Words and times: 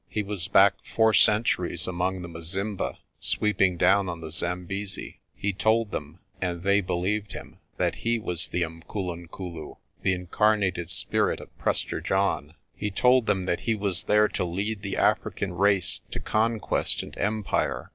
He 0.09 0.23
was 0.23 0.47
back 0.47 0.83
four 0.83 1.13
centuries 1.13 1.85
among 1.85 2.23
the 2.23 2.27
Mazimba 2.27 2.97
sweeping 3.19 3.77
down 3.77 4.09
on 4.09 4.19
the 4.19 4.31
Zambesi. 4.31 5.19
He 5.35 5.53
told 5.53 5.91
them, 5.91 6.21
and 6.41 6.63
they 6.63 6.81
believed 6.81 7.33
him, 7.33 7.59
that 7.77 7.93
he 7.97 8.17
was 8.17 8.49
the 8.49 8.63
Umkulunkulu, 8.63 9.75
the 10.01 10.13
incarnated 10.13 10.89
spirit 10.89 11.39
of 11.39 11.55
Prester 11.59 12.01
John. 12.01 12.55
He 12.75 12.89
told 12.89 13.27
them 13.27 13.45
that 13.45 13.59
he 13.69 13.75
was 13.75 14.05
there 14.05 14.27
to 14.29 14.43
lead 14.43 14.81
the 14.81 14.97
African 14.97 15.53
race 15.53 16.01
to 16.09 16.19
conquest 16.19 17.03
and 17.03 17.15
empire. 17.19 17.89